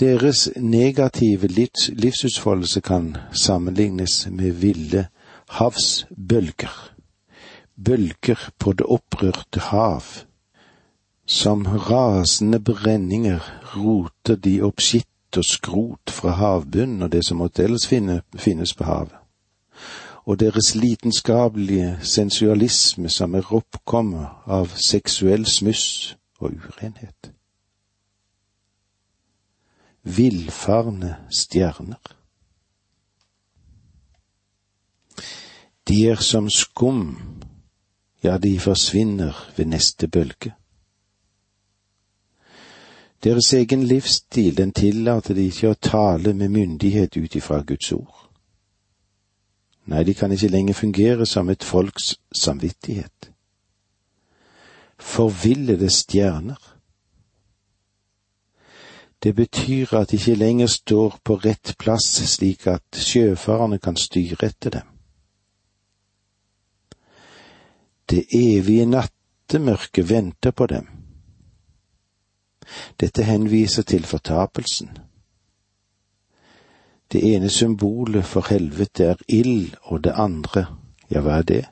Deres 0.00 0.48
negative 0.56 1.46
livsutfoldelse 1.88 2.80
kan 2.80 3.16
sammenlignes 3.32 4.28
med 4.30 4.50
ville 4.50 5.06
havsbølger 5.48 6.95
bølger 7.84 8.50
på 8.58 8.72
det 8.72 8.86
opprørte 8.86 9.60
hav. 9.60 10.02
Som 11.26 11.66
rasende 11.66 12.60
brenninger 12.60 13.40
roter 13.76 14.36
de 14.36 14.60
opp 14.62 14.80
skitt 14.80 15.36
og 15.36 15.44
skrot 15.44 16.10
fra 16.10 16.36
havbunnen 16.38 17.02
og 17.02 17.12
det 17.12 17.24
som 17.26 17.40
måtte 17.42 17.64
ellers 17.64 17.86
finne, 17.86 18.22
finnes 18.38 18.74
på 18.74 18.86
havet. 18.86 19.16
Og 20.26 20.40
deres 20.40 20.74
lidenskapelige 20.74 21.98
sensualisme 22.02 23.08
som 23.08 23.34
er 23.34 23.52
oppkommet 23.54 24.46
av 24.46 24.72
seksuell 24.74 25.46
smuss 25.46 26.16
og 26.40 26.56
urenhet. 26.56 27.30
Villfarne 30.02 31.16
stjerner. 31.30 32.14
De 35.86 36.00
er 36.10 36.22
som 36.22 36.50
skum 36.50 37.14
ja, 38.22 38.38
de 38.38 38.60
forsvinner 38.60 39.52
ved 39.56 39.66
neste 39.66 40.08
bølge. 40.08 40.54
Deres 43.24 43.52
egen 43.52 43.82
livsstil, 43.82 44.56
den 44.56 44.72
tillater 44.72 45.34
de 45.34 45.46
ikke 45.48 45.72
å 45.72 45.80
tale 45.80 46.34
med 46.34 46.52
myndighet 46.52 47.16
ut 47.16 47.36
ifra 47.36 47.62
Guds 47.66 47.92
ord. 47.92 48.26
Nei, 49.86 50.02
de 50.04 50.14
kan 50.14 50.32
ikke 50.32 50.50
lenger 50.50 50.74
fungere 50.74 51.26
som 51.26 51.50
et 51.50 51.64
folks 51.64 52.16
samvittighet. 52.34 53.30
Forvillede 54.98 55.90
stjerner. 55.90 56.60
Det 59.22 59.34
betyr 59.34 59.94
at 59.94 60.10
de 60.10 60.16
ikke 60.16 60.34
lenger 60.34 60.66
står 60.66 61.18
på 61.24 61.38
rett 61.44 61.74
plass 61.78 62.10
slik 62.30 62.66
at 62.66 62.98
sjøfarerne 62.98 63.78
kan 63.78 63.96
styre 63.96 64.46
etter 64.46 64.70
dem. 64.70 64.95
Det 68.10 68.26
evige 68.34 68.86
nattemørket 68.86 70.08
venter 70.08 70.50
på 70.50 70.66
dem. 70.66 70.86
Dette 73.00 73.22
henviser 73.22 73.82
til 73.82 74.04
fortapelsen. 74.04 74.90
Det 77.12 77.34
ene 77.34 77.48
symbolet 77.50 78.24
for 78.24 78.46
helvete 78.50 79.04
er 79.04 79.16
ild, 79.28 79.74
og 79.82 80.04
det 80.04 80.12
andre, 80.16 80.66
ja, 81.10 81.20
hva 81.20 81.38
er 81.38 81.42
det? 81.42 81.64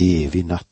Evig 0.00 0.44
natt. 0.48 0.68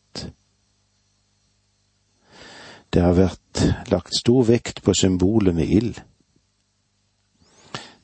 Det 2.90 3.02
har 3.02 3.14
vært 3.14 3.90
lagt 3.92 4.16
stor 4.16 4.48
vekt 4.48 4.80
på 4.82 4.94
symbolet 4.96 5.54
med 5.54 5.68
ild. 5.68 6.00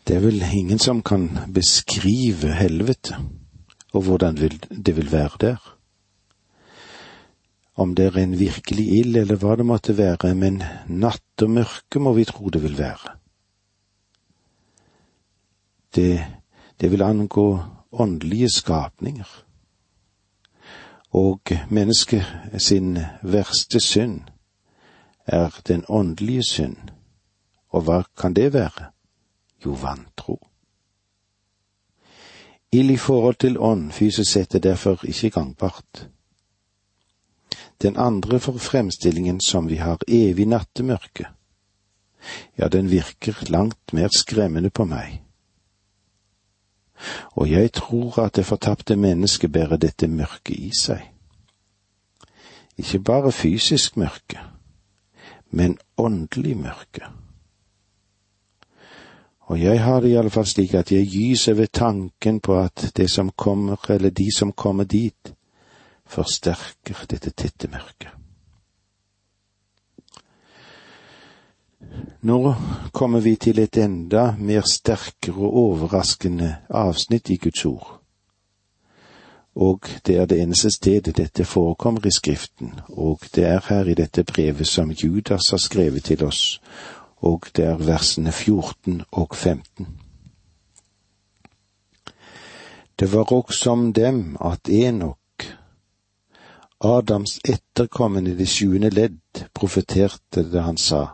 Det 0.06 0.16
er 0.16 0.20
vel 0.22 0.44
ingen 0.52 0.78
som 0.78 1.02
kan 1.02 1.30
beskrive 1.54 2.52
helvete 2.54 3.16
og 3.96 4.02
hvordan 4.02 4.36
det 4.86 4.96
vil 4.96 5.12
være 5.12 5.40
der. 5.40 5.75
Om 7.76 7.94
det 7.94 8.06
er 8.06 8.18
en 8.18 8.38
virkelig 8.38 8.86
ild 8.98 9.16
eller 9.16 9.36
hva 9.36 9.56
det 9.56 9.66
måtte 9.68 9.96
være, 9.98 10.34
men 10.34 10.62
natt 10.88 11.44
og 11.44 11.50
mørke 11.50 12.00
må 12.00 12.14
vi 12.16 12.24
tro 12.24 12.48
det 12.48 12.62
vil 12.62 12.78
være. 12.78 13.16
Det, 15.96 16.24
det 16.80 16.90
vil 16.90 17.02
angå 17.02 17.60
åndelige 17.92 18.48
skapninger. 18.50 19.28
Og 21.16 21.40
mennesket 21.70 22.24
sin 22.58 22.98
verste 23.22 23.80
synd 23.80 24.20
er 25.26 25.60
den 25.68 25.84
åndelige 25.88 26.42
synd. 26.42 26.76
Og 27.68 27.82
hva 27.82 28.02
kan 28.16 28.34
det 28.34 28.52
være? 28.52 28.90
Jo, 29.64 29.70
vantro. 29.70 30.40
Ild 32.72 32.90
i 32.90 32.96
forhold 32.96 33.34
til 33.34 33.58
ånd 33.58 33.92
fysisk 33.92 34.32
sett 34.32 34.54
er 34.54 34.58
derfor 34.58 35.04
ikke 35.04 35.30
gangbart. 35.30 36.08
Den 37.82 37.96
andre 37.96 38.40
for 38.40 38.58
fremstillingen 38.58 39.40
som 39.40 39.68
vi 39.68 39.76
har 39.76 39.98
evig 40.08 40.46
nattemørke, 40.46 41.26
ja, 42.58 42.68
den 42.68 42.90
virker 42.90 43.36
langt 43.48 43.92
mer 43.92 44.08
skremmende 44.08 44.70
på 44.70 44.84
meg. 44.84 45.20
Og 47.36 47.50
jeg 47.50 47.72
tror 47.72 48.18
at 48.24 48.36
det 48.36 48.46
fortapte 48.46 48.96
mennesket 48.96 49.52
bærer 49.52 49.76
dette 49.76 50.08
mørket 50.08 50.56
i 50.56 50.70
seg. 50.80 51.04
Ikke 52.76 53.00
bare 53.00 53.32
fysisk 53.32 53.96
mørke, 53.96 54.40
men 55.50 55.78
åndelig 55.96 56.56
mørke. 56.56 57.04
Og 59.46 59.60
jeg 59.60 59.82
har 59.84 60.00
det 60.00 60.10
iallfall 60.10 60.46
slik 60.46 60.74
at 60.74 60.90
jeg 60.92 61.06
gyser 61.06 61.54
ved 61.54 61.68
tanken 61.72 62.40
på 62.40 62.58
at 62.58 62.90
det 62.96 63.10
som 63.10 63.30
kommer, 63.30 63.78
eller 63.88 64.10
de 64.10 64.26
som 64.36 64.52
kommer 64.52 64.84
dit, 64.84 65.35
forsterker 66.06 67.06
dette 67.10 67.30
tette 67.30 67.68
mørket. 67.68 68.12
Nå 72.26 72.54
kommer 72.92 73.20
vi 73.20 73.36
til 73.36 73.58
et 73.62 73.76
enda 73.78 74.32
mer 74.38 74.66
sterkere 74.66 75.36
og 75.36 75.58
overraskende 75.62 76.56
avsnitt 76.70 77.30
i 77.30 77.36
Guds 77.36 77.64
ord. 77.64 78.00
Og 79.56 79.88
det 80.06 80.16
er 80.16 80.26
det 80.26 80.40
eneste 80.42 80.70
stedet 80.70 81.16
dette 81.16 81.44
forekommer 81.44 82.06
i 82.06 82.10
Skriften, 82.10 82.74
og 82.88 83.20
det 83.34 83.44
er 83.44 83.60
her 83.68 83.88
i 83.88 83.94
dette 83.94 84.24
brevet 84.24 84.68
som 84.68 84.90
Judas 84.90 85.50
har 85.50 85.62
skrevet 85.62 86.04
til 86.04 86.24
oss, 86.24 86.60
og 87.16 87.46
det 87.56 87.64
er 87.64 87.80
versene 87.80 88.32
14 88.32 89.02
og 89.12 89.36
15. 89.36 89.86
Det 92.98 93.12
var 93.12 93.32
også 93.32 93.70
om 93.70 93.92
dem 93.92 94.36
at 94.40 94.68
Enok, 94.68 95.18
Adams 96.84 97.40
etterkommende 97.48 98.30
i 98.30 98.36
det 98.36 98.48
sjuende 98.52 98.90
ledd, 98.90 99.46
profeterte 99.54 100.42
det 100.52 100.60
han 100.60 100.76
sa, 100.76 101.06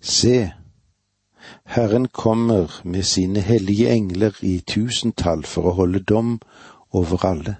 Se, 0.00 0.50
Herren 1.64 2.08
kommer 2.08 2.80
med 2.84 3.02
sine 3.08 3.40
hellige 3.40 3.88
engler 3.88 4.36
i 4.44 4.60
tusentall 4.60 5.46
for 5.48 5.70
å 5.70 5.74
holde 5.80 6.02
dom 6.04 6.34
over 6.92 7.24
alle, 7.24 7.56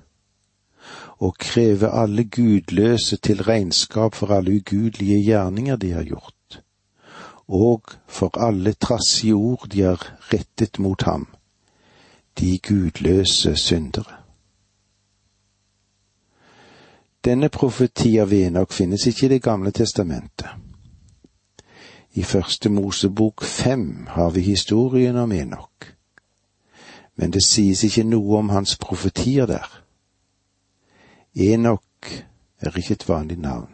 og 1.25 1.40
kreve 1.40 1.89
alle 1.89 2.25
gudløse 2.28 3.17
til 3.17 3.43
regnskap 3.49 4.15
for 4.15 4.36
alle 4.36 4.60
ugudelige 4.60 5.25
gjerninger 5.25 5.80
de 5.80 5.93
har 5.97 6.04
gjort, 6.04 6.60
og 7.49 7.97
for 8.06 8.36
alle 8.36 8.76
trassige 8.76 9.34
ord 9.34 9.69
de 9.73 9.86
har 9.89 10.04
rettet 10.32 10.78
mot 10.78 11.02
ham, 11.08 11.28
de 12.36 12.58
gudløse 12.58 13.56
syndere. 13.56 14.20
Denne 17.25 17.49
profeti 17.49 18.15
av 18.21 18.33
Enok 18.33 18.73
finnes 18.73 19.02
ikke 19.06 19.26
i 19.26 19.28
Det 19.28 19.43
gamle 19.43 19.71
testamentet. 19.76 20.49
I 22.17 22.23
første 22.23 22.71
Mosebok 22.73 23.45
fem 23.45 24.06
har 24.09 24.30
vi 24.30 24.41
historien 24.41 25.17
om 25.17 25.33
Enok, 25.33 25.91
men 27.17 27.30
det 27.30 27.45
sies 27.45 27.85
ikke 27.85 28.06
noe 28.09 28.39
om 28.39 28.49
hans 28.49 28.78
profetier 28.80 29.47
der. 29.47 29.69
Enok 31.37 32.09
er 32.61 32.78
ikke 32.78 32.97
et 32.97 33.09
vanlig 33.09 33.39
navn, 33.39 33.69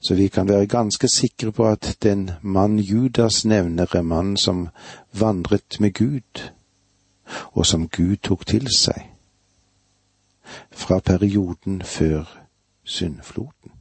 så 0.00 0.14
vi 0.14 0.28
kan 0.28 0.48
være 0.48 0.66
ganske 0.66 1.08
sikre 1.08 1.52
på 1.52 1.66
at 1.66 1.96
den 2.02 2.30
mann 2.42 2.78
Judas 2.78 3.44
nevner 3.44 3.96
er 3.96 4.02
mannen 4.02 4.36
som 4.36 4.68
vandret 5.12 5.80
med 5.80 5.94
Gud, 5.94 6.44
og 7.52 7.66
som 7.66 7.88
Gud 7.88 8.16
tok 8.16 8.46
til 8.46 8.68
seg, 8.68 9.15
fra 10.70 10.98
perioden 10.98 11.82
før 11.82 12.24
syndfloden. 12.84 13.72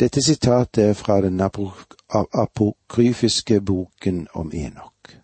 Dette 0.00 0.22
sitatet 0.22 0.84
er 0.84 0.92
fra 0.92 1.20
den 1.20 1.40
apokryfiske 2.34 3.60
boken 3.60 4.28
om 4.34 4.52
Enok. 4.54 5.20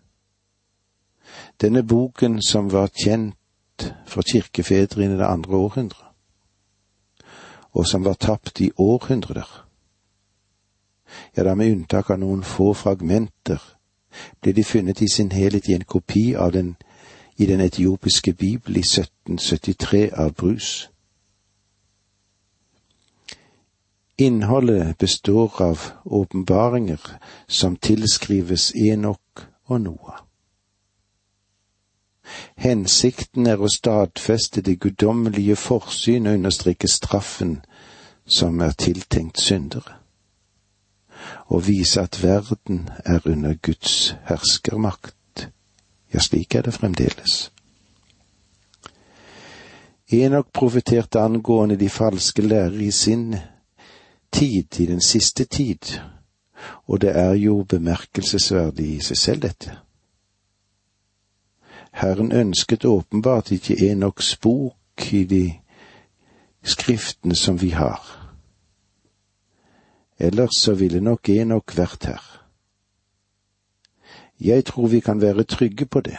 Denne 1.61 1.83
boken 1.83 2.41
som 2.41 2.71
var 2.71 2.87
kjent 2.87 3.93
for 4.07 4.21
kirkefedre 4.21 5.05
i 5.05 5.07
det 5.07 5.25
andre 5.25 5.55
århundret, 5.55 6.11
og 7.71 7.87
som 7.87 8.05
var 8.05 8.13
tapt 8.13 8.59
i 8.59 8.71
århundrer. 8.77 9.65
Ja, 11.37 11.43
da 11.43 11.55
med 11.55 11.71
unntak 11.71 12.09
av 12.09 12.19
noen 12.19 12.43
få 12.43 12.73
fragmenter 12.73 13.61
ble 14.41 14.51
de 14.55 14.63
funnet 14.63 15.01
i 15.01 15.07
sin 15.11 15.31
helhet 15.31 15.69
i 15.69 15.75
en 15.75 15.83
kopi 15.83 16.33
av 16.35 16.51
den 16.51 16.75
i 17.37 17.45
den 17.45 17.61
etiopiske 17.61 18.33
bibel 18.33 18.77
i 18.77 18.79
1773 18.79 20.09
av 20.13 20.33
Brus. 20.33 20.89
Innholdet 24.17 24.97
består 24.97 25.61
av 25.61 25.79
åpenbaringer 26.05 27.01
som 27.47 27.75
tilskrives 27.75 28.71
Enok 28.75 29.47
og 29.65 29.81
Noah. 29.81 30.21
Hensikten 32.55 33.47
er 33.47 33.59
å 33.61 33.69
stadfeste 33.69 34.61
det 34.61 34.79
guddommelige 34.79 35.57
forsyn 35.59 36.27
og 36.27 36.39
understreke 36.39 36.87
straffen 36.87 37.57
som 38.25 38.61
er 38.63 38.71
tiltenkt 38.71 39.41
syndere, 39.41 39.99
og 41.51 41.67
vise 41.67 42.01
at 42.01 42.23
verden 42.23 42.89
er 43.05 43.21
under 43.25 43.53
Guds 43.61 44.15
herskermakt. 44.25 45.13
Ja, 46.15 46.19
slik 46.19 46.55
er 46.55 46.61
det 46.61 46.71
fremdeles. 46.73 47.51
Enok 50.07 50.53
profeterte 50.53 51.19
angående 51.19 51.75
de 51.75 51.89
falske 51.89 52.41
lærere 52.41 52.83
i 52.83 52.91
sin 52.91 53.35
tid, 54.31 54.79
i 54.79 54.85
den 54.85 55.01
siste 55.01 55.43
tid, 55.43 55.99
og 56.87 57.01
det 57.01 57.17
er 57.17 57.33
jo 57.33 57.65
bemerkelsesverdig 57.69 58.87
i 58.95 59.01
seg 59.03 59.17
selv, 59.17 59.41
dette. 59.41 59.75
Herren 61.91 62.31
ønsket 62.31 62.85
åpenbart 62.85 63.51
ikke 63.51 63.91
Enoks 63.91 64.37
bok 64.37 65.11
i 65.11 65.23
de 65.23 65.53
skriftene 66.63 67.35
som 67.35 67.61
vi 67.61 67.69
har. 67.69 68.31
Ellers 70.19 70.63
så 70.63 70.79
ville 70.79 71.03
nok 71.03 71.29
Enok 71.29 71.77
vært 71.77 72.05
her. 72.05 72.44
Jeg 74.41 74.65
tror 74.65 74.87
vi 74.87 74.99
kan 74.99 75.21
være 75.21 75.43
trygge 75.43 75.85
på 75.85 76.01
det. 76.01 76.17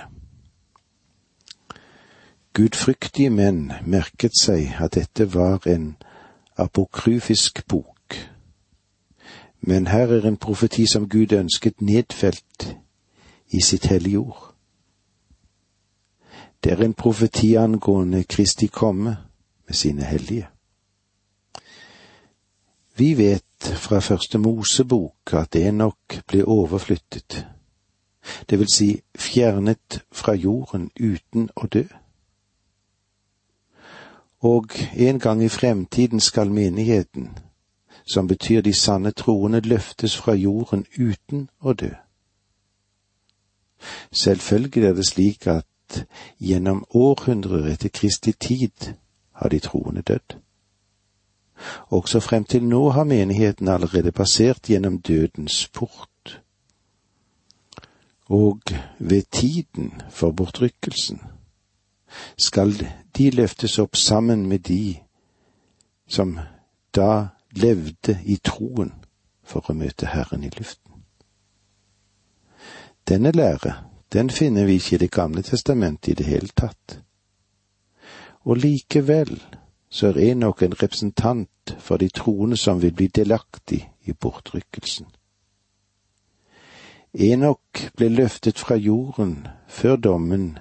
Gudfryktige 2.54 3.30
menn 3.30 3.72
merket 3.84 4.38
seg 4.40 4.72
at 4.80 4.94
dette 4.94 5.34
var 5.34 5.66
en 5.68 5.96
apokryfisk 6.56 7.66
bok 7.68 7.96
men 9.66 9.86
her 9.86 10.06
er 10.06 10.28
en 10.28 10.36
profeti 10.36 10.86
som 10.86 11.08
Gud 11.08 11.32
ønsket 11.32 11.80
nedfelt 11.80 12.76
i 13.50 13.60
sitt 13.60 13.86
hellige 13.86 14.18
ord. 14.18 14.54
Det 16.64 16.72
er 16.72 16.84
en 16.84 16.94
profeti 16.94 17.54
angående 17.54 18.24
Kristi 18.24 18.66
komme 18.66 19.16
med 19.66 19.74
sine 19.74 20.04
hellige. 20.04 20.48
Vi 22.96 23.18
vet 23.18 23.42
fra 23.74 23.98
første 23.98 24.38
Mosebok 24.38 25.32
at 25.32 25.56
Enok 25.56 26.20
ble 26.26 26.44
overflyttet, 26.44 27.46
det 28.50 28.58
vil 28.58 28.68
si 28.74 29.00
fjernet 29.18 30.04
fra 30.12 30.34
jorden 30.34 30.90
uten 31.00 31.50
å 31.56 31.66
dø. 31.66 31.84
Og 34.40 34.70
en 34.96 35.18
gang 35.18 35.42
i 35.42 35.48
fremtiden 35.48 36.20
skal 36.20 36.50
menigheten, 36.50 37.38
som 38.06 38.28
betyr 38.28 38.60
de 38.60 38.72
sanne 38.72 39.10
troende 39.10 39.60
løftes 39.60 40.16
fra 40.16 40.34
jorden 40.34 40.84
uten 40.98 41.48
å 41.60 41.72
dø. 41.72 41.90
Selvfølgelig 44.12 44.84
er 44.84 44.94
det 44.94 45.08
slik 45.08 45.46
at 45.46 46.06
gjennom 46.38 46.84
århundrer 46.90 47.66
etter 47.72 47.88
Kristi 47.88 48.32
tid 48.32 48.94
har 49.32 49.48
de 49.48 49.58
troende 49.58 50.02
dødd. 50.02 50.38
Også 51.90 52.20
frem 52.20 52.44
til 52.44 52.64
nå 52.64 52.90
har 52.90 53.04
menigheten 53.04 53.68
allerede 53.68 54.12
passert 54.12 54.68
gjennom 54.68 55.00
dødens 55.00 55.68
port. 55.72 56.10
Og 58.28 58.60
ved 58.98 59.22
tiden 59.32 60.02
for 60.10 60.30
bortrykkelsen 60.30 61.20
skal 62.38 62.74
de 63.16 63.30
løftes 63.30 63.78
opp 63.78 63.96
sammen 63.96 64.46
med 64.46 64.58
de 64.58 64.96
som 66.08 66.38
da 66.94 67.28
levde 67.50 68.18
i 68.24 68.36
troen 68.44 68.92
for 69.44 69.70
å 69.70 69.74
møte 69.74 70.10
Herren 70.10 70.44
i 70.44 70.50
luften. 70.58 71.02
Denne 73.08 73.30
lære, 73.30 73.74
den 74.12 74.30
finner 74.30 74.66
vi 74.66 74.80
ikke 74.80 74.94
i 74.94 74.98
Det 74.98 75.10
gamle 75.10 75.42
testamentet 75.42 76.08
i 76.08 76.14
det 76.14 76.26
hele 76.26 76.48
tatt. 76.56 77.00
Og 78.44 78.56
likevel 78.56 79.42
så 79.90 80.06
er 80.08 80.18
Enok 80.30 80.62
en 80.62 80.74
representant 80.82 81.76
for 81.78 81.96
de 81.96 82.08
troende 82.08 82.56
som 82.56 82.82
vil 82.82 82.94
bli 82.94 83.06
delaktig 83.06 83.90
i 84.04 84.12
bortrykkelsen. 84.12 85.06
Enok 87.18 87.90
ble 87.96 88.08
løftet 88.08 88.58
fra 88.58 88.76
jorden 88.76 89.46
før 89.68 89.96
dommen 89.96 90.58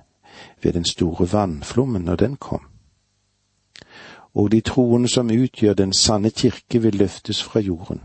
ved 0.63 0.73
den 0.73 0.85
store 0.85 1.27
vannflommen 1.31 2.01
når 2.01 2.15
den 2.15 2.35
kom. 2.35 2.61
Og 4.33 4.51
de 4.51 4.61
troende 4.61 5.07
som 5.07 5.31
utgjør 5.31 5.73
den 5.73 5.93
sanne 5.93 6.31
kirke 6.31 6.81
vil 6.81 6.95
løftes 6.95 7.43
fra 7.43 7.59
jorden. 7.59 8.01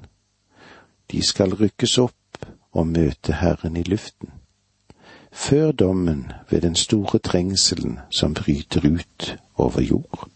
De 1.13 1.23
skal 1.27 1.55
rykkes 1.55 1.99
opp 1.99 2.47
og 2.73 2.87
møte 2.87 3.33
Herren 3.33 3.77
i 3.77 3.83
luften. 3.83 4.31
Før 5.33 5.73
dommen 5.73 6.33
ved 6.51 6.61
den 6.61 6.75
store 6.75 7.19
trengselen 7.19 7.99
som 8.11 8.35
bryter 8.35 8.87
ut 8.87 9.37
over 9.57 9.81
jord. 9.81 10.29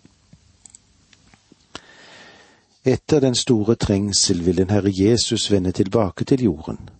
Etter 2.84 3.20
den 3.20 3.34
store 3.34 3.74
trengsel 3.74 4.46
vil 4.46 4.56
den 4.56 4.70
Herre 4.70 4.92
Jesus 4.94 5.50
vende 5.50 5.72
tilbake 5.72 6.24
til 6.24 6.42
jorden. 6.42 6.90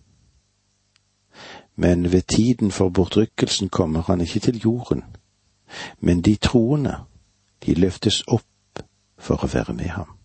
Men 1.75 2.11
ved 2.11 2.21
tiden 2.21 2.71
for 2.71 2.89
bortrykkelsen 2.89 3.69
kommer 3.69 4.01
han 4.01 4.21
ikke 4.21 4.39
til 4.39 4.61
jorden. 4.61 5.03
Men 5.99 6.21
de 6.21 6.35
troende, 6.35 6.95
de 7.65 7.73
løftes 7.73 8.23
opp 8.27 8.83
for 9.17 9.43
å 9.43 9.49
være 9.51 9.73
med 9.73 9.89
ham. 9.95 10.15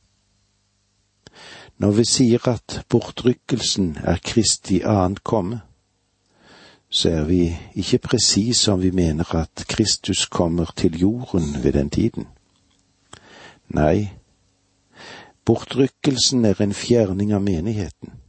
Når 1.80 1.90
vi 1.96 2.04
sier 2.04 2.48
at 2.48 2.82
bortrykkelsen 2.92 3.96
er 4.04 4.20
Kristi 4.24 4.82
annet 4.84 5.24
komme, 5.24 5.62
så 6.90 7.08
er 7.08 7.24
vi 7.24 7.40
ikke 7.74 7.98
presise 7.98 8.72
om 8.72 8.82
vi 8.82 8.90
mener 8.90 9.34
at 9.34 9.64
Kristus 9.68 10.26
kommer 10.26 10.72
til 10.76 10.98
jorden 11.00 11.62
ved 11.62 11.72
den 11.72 11.90
tiden. 11.90 12.26
Nei, 13.68 14.10
bortrykkelsen 15.46 16.44
er 16.44 16.60
en 16.60 16.74
fjerning 16.74 17.32
av 17.32 17.42
menigheten. 17.42 18.19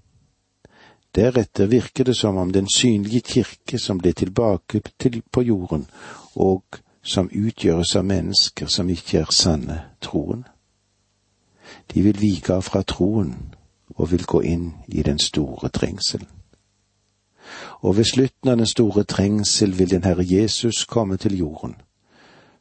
Deretter 1.16 1.68
virker 1.68 2.04
det 2.04 2.16
som 2.16 2.38
om 2.38 2.52
den 2.52 2.68
synlige 2.70 3.22
kirke 3.22 3.80
som 3.80 4.00
ble 4.00 4.14
tilbake 4.14 4.82
til 5.00 5.22
på 5.32 5.42
jorden, 5.42 5.88
og 6.36 6.64
som 7.04 7.30
utgjøres 7.34 7.96
av 7.96 8.06
mennesker 8.06 8.68
som 8.68 8.90
ikke 8.90 9.24
er 9.26 9.34
sanne 9.36 9.80
troen. 10.02 10.46
De 11.94 12.04
vil 12.04 12.22
vike 12.22 12.54
av 12.54 12.62
fra 12.68 12.84
troen 12.88 13.34
og 13.98 14.12
vil 14.12 14.24
gå 14.24 14.42
inn 14.48 14.70
i 14.88 15.04
den 15.04 15.20
store 15.20 15.70
trengselen 15.70 16.30
og 17.82 17.98
ved 17.98 18.06
slutten 18.06 18.50
av 18.50 18.58
den 18.58 18.70
store 18.70 19.04
trengsel 19.04 19.74
vil 19.78 19.90
den 19.90 20.04
Herre 20.04 20.26
Jesus 20.26 20.86
komme 20.86 21.18
til 21.18 21.38
jorden, 21.38 21.76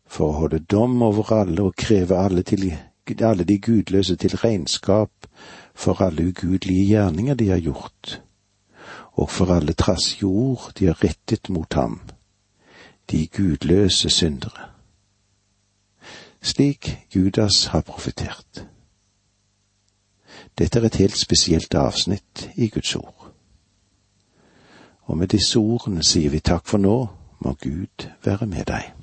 for 0.07 0.31
å 0.31 0.39
holde 0.45 0.63
dom 0.65 1.03
over 1.03 1.33
alle 1.37 1.63
og 1.63 1.77
kreve 1.77 2.17
alle, 2.17 2.43
til, 2.43 2.73
alle 3.21 3.45
de 3.45 3.59
gudløse 3.59 4.17
til 4.17 4.37
regnskap 4.37 5.29
for 5.75 6.03
alle 6.03 6.31
ugudelige 6.33 6.87
gjerninger 6.95 7.35
de 7.35 7.49
har 7.51 7.61
gjort, 7.61 8.21
og 9.21 9.31
for 9.31 9.53
alle 9.53 9.73
trass 9.73 10.23
jord 10.23 10.73
de 10.79 10.87
har 10.87 11.05
rettet 11.05 11.51
mot 11.51 11.75
ham, 11.75 12.01
de 13.11 13.27
gudløse 13.27 14.11
syndere. 14.11 14.71
Slik 16.43 16.99
Judas 17.17 17.65
har 17.65 17.81
profetert. 17.81 18.67
Dette 20.59 20.79
er 20.79 20.85
et 20.85 20.97
helt 20.97 21.19
spesielt 21.19 21.75
avsnitt 21.75 22.51
i 22.57 22.69
Guds 22.69 22.97
ord. 22.97 23.33
Og 25.03 25.19
med 25.19 25.29
disse 25.29 25.59
ordene 25.59 26.05
sier 26.05 26.31
vi 26.31 26.41
takk 26.41 26.65
for 26.67 26.79
nå, 26.79 26.97
må 27.41 27.53
Gud 27.61 28.09
være 28.25 28.47
med 28.47 28.65
deg. 28.73 29.00